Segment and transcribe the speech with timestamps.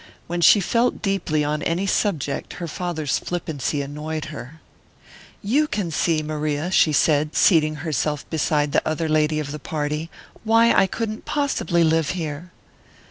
[0.25, 4.59] When she felt deeply on any subject her father's flippancy annoyed her.
[5.43, 10.09] "You can see, Maria," she said, seating herself beside the other lady of the party,
[10.43, 12.51] "why I couldn't possibly live here."